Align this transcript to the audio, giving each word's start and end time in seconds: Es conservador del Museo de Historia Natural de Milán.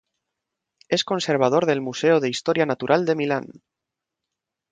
Es 0.89 1.03
conservador 1.05 1.67
del 1.67 1.79
Museo 1.79 2.19
de 2.19 2.27
Historia 2.29 2.65
Natural 2.65 3.05
de 3.05 3.13
Milán. 3.15 3.47